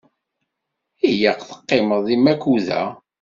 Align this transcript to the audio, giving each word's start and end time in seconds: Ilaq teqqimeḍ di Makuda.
Ilaq 1.09 1.39
teqqimeḍ 1.49 2.01
di 2.07 2.17
Makuda. 2.23 2.81